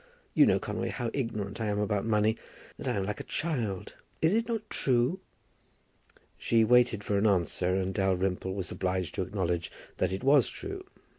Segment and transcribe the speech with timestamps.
[0.33, 2.35] You know, Conway, how ignorant I am about money;
[2.79, 3.93] that I am like a child.
[4.19, 5.19] Is it not true?"
[6.39, 10.85] She waited for an answer and Dalrymple was obliged to acknowledge that it was true.